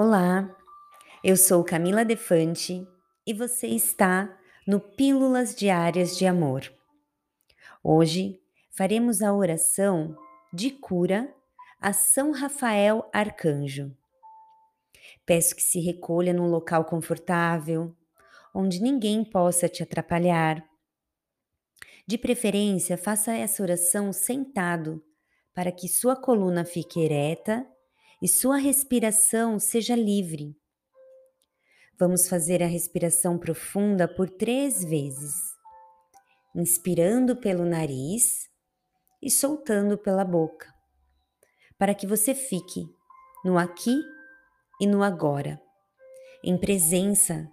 Olá, 0.00 0.56
eu 1.24 1.36
sou 1.36 1.64
Camila 1.64 2.04
Defante 2.04 2.86
e 3.26 3.34
você 3.34 3.66
está 3.66 4.32
no 4.64 4.78
Pílulas 4.78 5.56
Diárias 5.56 6.16
de 6.16 6.24
Amor. 6.24 6.72
Hoje 7.82 8.40
faremos 8.70 9.22
a 9.22 9.34
oração 9.34 10.16
de 10.52 10.70
cura 10.70 11.34
a 11.80 11.92
São 11.92 12.30
Rafael 12.30 13.10
Arcanjo. 13.12 13.92
Peço 15.26 15.56
que 15.56 15.62
se 15.64 15.80
recolha 15.80 16.32
num 16.32 16.46
local 16.46 16.84
confortável, 16.84 17.92
onde 18.54 18.80
ninguém 18.80 19.24
possa 19.24 19.68
te 19.68 19.82
atrapalhar. 19.82 20.64
De 22.06 22.16
preferência, 22.16 22.96
faça 22.96 23.32
essa 23.32 23.64
oração 23.64 24.12
sentado, 24.12 25.04
para 25.52 25.72
que 25.72 25.88
sua 25.88 26.14
coluna 26.14 26.64
fique 26.64 27.00
ereta 27.00 27.66
e 28.20 28.26
sua 28.28 28.56
respiração 28.56 29.58
seja 29.58 29.94
livre. 29.94 30.56
Vamos 31.98 32.28
fazer 32.28 32.62
a 32.62 32.66
respiração 32.66 33.38
profunda 33.38 34.06
por 34.06 34.28
três 34.28 34.84
vezes, 34.84 35.34
inspirando 36.54 37.36
pelo 37.36 37.64
nariz 37.64 38.48
e 39.22 39.30
soltando 39.30 39.98
pela 39.98 40.24
boca, 40.24 40.72
para 41.76 41.94
que 41.94 42.06
você 42.06 42.34
fique 42.34 42.86
no 43.44 43.58
aqui 43.58 44.00
e 44.80 44.86
no 44.86 45.02
agora, 45.02 45.60
em 46.42 46.56
presença 46.58 47.50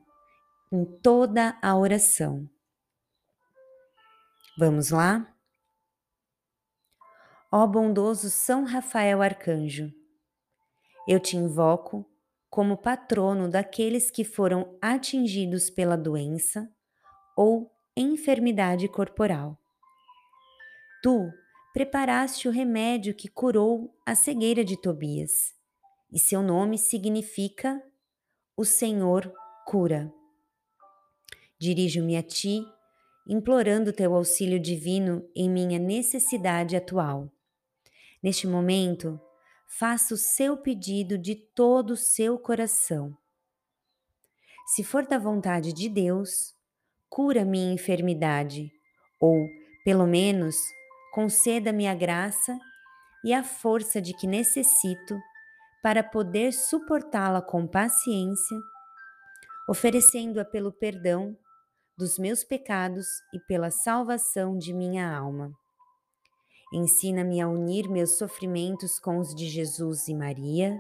em 0.72 0.86
toda 1.02 1.58
a 1.62 1.76
oração. 1.78 2.50
Vamos 4.58 4.90
lá? 4.90 5.34
Ó 7.52 7.66
bondoso 7.66 8.30
São 8.30 8.66
Rafael 8.66 9.22
Arcanjo, 9.22 9.92
eu 11.08 11.20
te 11.20 11.38
invoco 11.38 12.06
como 12.50 12.78
patrono 12.78 13.50
daqueles 13.50 14.10
que 14.10 14.24
foram 14.24 14.78
atingidos 14.82 15.70
pela 15.70 15.98
doença 15.98 16.72
ou 17.36 17.72
enfermidade 17.96 18.88
corporal. 18.88 19.60
Tu 21.04 21.32
preparaste 21.74 22.48
o 22.48 22.52
remédio 22.52 23.14
que 23.14 23.28
curou 23.28 23.94
a 24.06 24.16
cegueira 24.16 24.64
de 24.64 24.80
Tobias, 24.80 25.54
e 26.12 26.18
seu 26.18 26.42
nome 26.42 26.78
significa 26.78 27.82
o 28.56 28.64
Senhor 28.64 29.32
cura. 29.66 30.12
Dirijo-me 31.60 32.16
a 32.16 32.24
ti, 32.24 32.66
implorando 33.28 33.92
teu 33.92 34.16
auxílio 34.16 34.60
divino 34.60 35.28
em 35.36 35.50
minha 35.50 35.78
necessidade 35.78 36.76
atual. 36.76 37.30
Neste 38.24 38.48
momento, 38.48 39.20
faça 39.68 40.14
o 40.14 40.18
seu 40.18 40.58
pedido 40.58 41.18
de 41.18 41.36
todo 41.36 41.92
o 41.92 41.98
seu 41.98 42.38
coração. 42.40 43.16
Se 44.68 44.84
for 44.84 45.06
da 45.06 45.18
vontade 45.18 45.74
de 45.74 45.90
Deus, 45.90 46.56
cura 47.10 47.46
minha 47.46 47.74
enfermidade, 47.74 48.72
ou, 49.20 49.48
pelo 49.84 50.08
menos, 50.08 50.56
conceda-me 51.14 51.88
a 51.88 51.94
graça 51.94 52.58
e 53.24 53.34
a 53.34 53.44
força 53.44 54.02
de 54.02 54.14
que 54.14 54.28
necessito 54.28 55.18
para 55.84 56.04
poder 56.04 56.52
suportá-la 56.52 57.42
com 57.42 57.68
paciência, 57.68 58.58
oferecendo-a 59.70 60.44
pelo 60.44 60.72
perdão 60.72 61.38
dos 61.98 62.18
meus 62.18 62.44
pecados 62.44 63.06
e 63.34 63.40
pela 63.40 63.70
salvação 63.70 64.58
de 64.58 64.74
minha 64.74 65.16
alma. 65.16 65.52
Ensina-me 66.78 67.40
a 67.40 67.48
unir 67.48 67.88
meus 67.88 68.18
sofrimentos 68.18 69.00
com 69.00 69.18
os 69.18 69.34
de 69.34 69.48
Jesus 69.48 70.10
e 70.10 70.14
Maria 70.14 70.78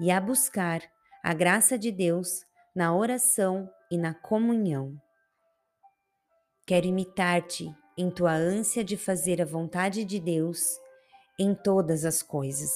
e 0.00 0.10
a 0.10 0.18
buscar 0.18 0.80
a 1.22 1.34
graça 1.34 1.76
de 1.76 1.92
Deus 1.92 2.46
na 2.74 2.96
oração 2.96 3.68
e 3.90 3.98
na 3.98 4.14
comunhão. 4.14 4.96
Quero 6.66 6.86
imitar-te 6.86 7.70
em 7.94 8.10
tua 8.10 8.32
ânsia 8.32 8.82
de 8.82 8.96
fazer 8.96 9.42
a 9.42 9.44
vontade 9.44 10.02
de 10.02 10.18
Deus 10.18 10.62
em 11.38 11.54
todas 11.54 12.06
as 12.06 12.22
coisas. 12.22 12.72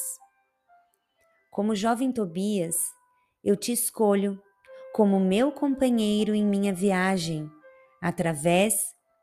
Como 1.50 1.74
jovem 1.74 2.12
Tobias, 2.12 2.76
eu 3.42 3.56
te 3.56 3.72
escolho 3.72 4.38
como 4.92 5.18
meu 5.18 5.50
companheiro 5.50 6.34
em 6.34 6.44
minha 6.44 6.74
viagem 6.74 7.50
através 7.98 8.74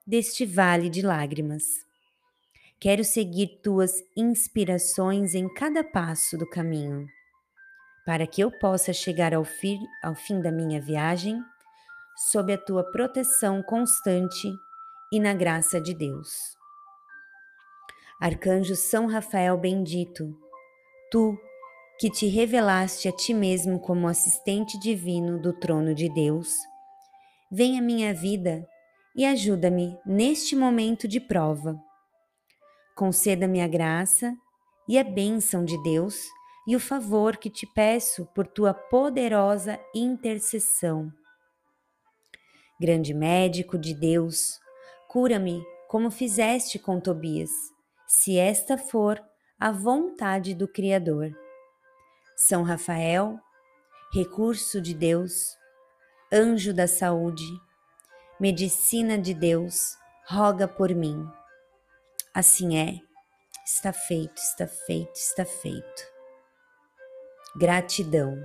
deste 0.03 0.47
vale 0.47 0.89
de 0.89 1.03
lágrimas. 1.03 1.92
Quero 2.79 3.03
seguir 3.03 3.59
tuas 3.63 4.03
inspirações 4.15 5.35
em 5.35 5.47
cada 5.53 5.83
passo 5.83 6.37
do 6.37 6.49
caminho, 6.49 7.07
para 8.05 8.27
que 8.27 8.41
eu 8.41 8.51
possa 8.51 8.91
chegar 8.91 9.33
ao 9.33 9.45
fim, 9.45 9.79
ao 10.03 10.13
fim 10.15 10.41
da 10.41 10.51
minha 10.51 10.81
viagem 10.81 11.41
sob 12.15 12.53
a 12.53 12.57
tua 12.57 12.83
proteção 12.83 13.63
constante 13.63 14.51
e 15.11 15.19
na 15.19 15.33
graça 15.33 15.79
de 15.79 15.93
Deus. 15.93 16.57
Arcanjo 18.19 18.75
São 18.75 19.07
Rafael 19.07 19.57
bendito, 19.57 20.37
tu 21.09 21.37
que 21.99 22.09
te 22.09 22.27
revelaste 22.27 23.07
a 23.07 23.11
ti 23.11 23.33
mesmo 23.33 23.79
como 23.79 24.07
assistente 24.07 24.77
divino 24.79 25.39
do 25.39 25.53
trono 25.53 25.95
de 25.95 26.09
Deus, 26.09 26.53
vem 27.51 27.79
à 27.79 27.81
minha 27.81 28.13
vida 28.13 28.67
e 29.15 29.25
ajuda-me 29.25 29.97
neste 30.05 30.55
momento 30.55 31.07
de 31.07 31.19
prova 31.19 31.81
Conceda-me 32.95 33.61
a 33.61 33.67
graça 33.67 34.35
e 34.87 34.99
a 34.99 35.03
bênção 35.03 35.65
de 35.65 35.81
Deus 35.81 36.15
e 36.67 36.75
o 36.75 36.79
favor 36.79 37.37
que 37.37 37.49
te 37.49 37.65
peço 37.65 38.25
por 38.35 38.47
tua 38.47 38.73
poderosa 38.73 39.79
intercessão. 39.93 41.11
Grande 42.79 43.13
médico 43.13 43.77
de 43.77 43.93
Deus, 43.93 44.59
cura-me 45.07 45.63
como 45.87 46.11
fizeste 46.11 46.79
com 46.79 46.99
Tobias, 46.99 47.51
se 48.07 48.37
esta 48.37 48.77
for 48.77 49.21
a 49.59 49.71
vontade 49.71 50.53
do 50.53 50.67
Criador. 50.67 51.31
São 52.35 52.63
Rafael, 52.63 53.39
recurso 54.13 54.81
de 54.81 54.93
Deus, 54.93 55.55
anjo 56.31 56.73
da 56.73 56.87
saúde, 56.87 57.45
medicina 58.39 59.17
de 59.17 59.33
Deus, 59.33 59.95
roga 60.27 60.67
por 60.67 60.93
mim. 60.93 61.25
Assim 62.35 62.75
é, 62.77 62.99
está 63.63 63.93
feito, 63.93 64.37
está 64.37 64.65
feito, 64.65 65.15
está 65.15 65.45
feito. 65.45 66.03
Gratidão. 67.55 68.35